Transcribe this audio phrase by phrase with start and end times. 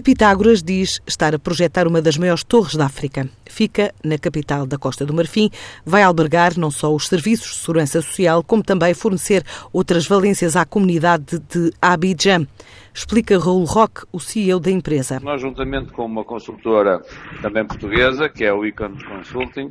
[0.00, 3.28] A Pitágoras diz estar a projetar uma das maiores torres da África.
[3.50, 5.50] Fica na capital da Costa do Marfim,
[5.84, 10.64] vai albergar não só os serviços de segurança social, como também fornecer outras valências à
[10.64, 12.46] comunidade de Abidjan.
[12.92, 15.20] Explica Raul Roque, o CEO da empresa.
[15.20, 17.00] Nós, juntamente com uma consultora
[17.40, 19.70] também portuguesa, que é o Icon Consulting,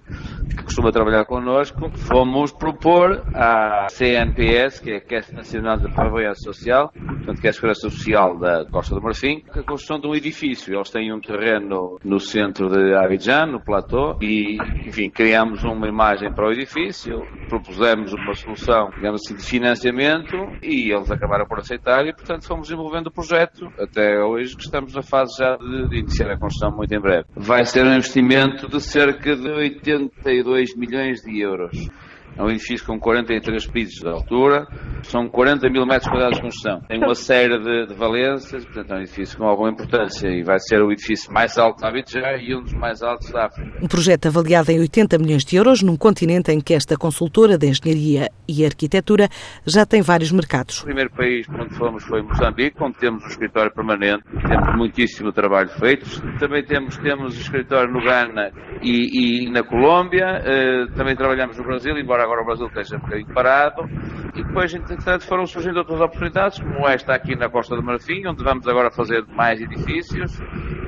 [0.50, 6.44] que costuma trabalhar connosco, fomos propor à CNPS, que é a Caixa Nacional de Previdência
[6.44, 10.16] Social, portanto, que é a Segurança Social da Costa do Marfim, a construção de um
[10.16, 10.74] edifício.
[10.74, 16.34] Eles têm um terreno no centro de Abidjan, no platô, e, enfim, criamos uma imagem
[16.34, 22.04] para o edifício, propusemos uma solução, digamos assim, de financiamento, e eles acabaram por aceitar,
[22.08, 26.32] e, portanto, fomos desenvolvendo o projeto, até hoje, que estamos na fase já de iniciar
[26.32, 27.26] a construção muito em breve.
[27.36, 31.78] Vai ser um investimento de cerca de 82 milhões de euros.
[32.38, 34.66] É um edifício com 43 pisos de altura,
[35.04, 36.82] são 40 mil metros quadrados de construção.
[36.88, 40.60] Tem uma série de, de, valências, portanto é um edifício com alguma importância e vai
[40.60, 43.72] ser o edifício mais alto da Abidjan e um dos mais altos da África.
[43.82, 47.68] Um projeto avaliado em 80 milhões de euros num continente em que esta consultora de
[47.68, 49.28] engenharia e arquitetura
[49.66, 50.82] já tem vários mercados.
[50.82, 55.70] O primeiro país onde fomos foi Moçambique, onde temos um escritório permanente, temos muitíssimo trabalho
[55.70, 56.06] feito.
[56.40, 61.98] Também temos, temos escritório no Ghana e, e na Colômbia, uh, também trabalhamos no Brasil,
[61.98, 63.84] embora agora o Brasil esteja um bocadinho parado.
[64.36, 68.44] E depois, entretanto, foram surgindo outras oportunidades, como esta aqui na Costa do Marfim, onde
[68.44, 70.40] vamos agora fazer mais edifícios.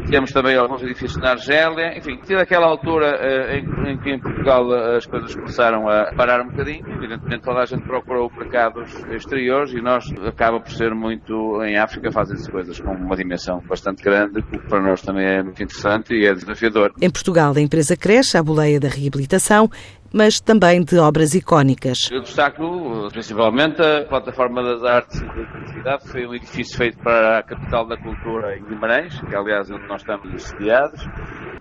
[0.09, 1.97] Temos também alguns edifícios na Argélia.
[1.97, 6.41] Enfim, desde aquela altura uh, em, que em Portugal uh, as coisas começaram a parar
[6.41, 11.63] um bocadinho, evidentemente toda a gente procurou mercados exteriores e nós acaba por ser muito
[11.63, 15.43] em África fazem-se coisas com uma dimensão bastante grande, o que para nós também é
[15.43, 16.93] muito interessante e é desafiador.
[17.01, 19.69] Em Portugal, a empresa cresce à boleia da reabilitação
[20.13, 22.09] mas também de obras icónicas.
[22.11, 27.39] Eu destaco principalmente a Plataforma das Artes e da que foi um edifício feito para
[27.39, 31.01] a capital da cultura em Guimarães, que é aliás onde nós estamos sediados.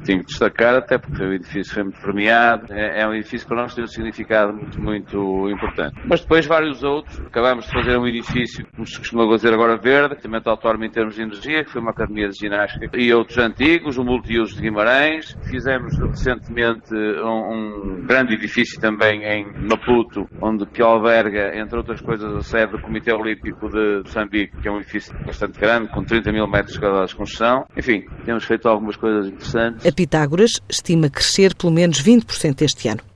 [0.05, 3.63] Tenho que destacar, até porque o edifício foi muito premiado, é, é um edifício para
[3.63, 5.95] nós tem um significado muito, muito importante.
[6.07, 10.17] Mas depois vários outros, acabamos de fazer um edifício, como se costuma dizer agora, verde,
[10.17, 13.99] também autónomo em termos de energia, que foi uma academia de ginástica, e outros antigos,
[13.99, 15.37] o multiuso de Guimarães.
[15.49, 22.35] Fizemos recentemente um, um grande edifício também em Maputo, onde que alberga, entre outras coisas,
[22.35, 26.33] a sede do Comitê Olímpico de Moçambique, que é um edifício bastante grande, com 30
[26.33, 27.65] mil metros quadrados de construção.
[27.77, 29.87] Enfim, temos feito algumas coisas interessantes.
[29.91, 33.10] A Pitágoras estima crescer pelo menos 20% este ano.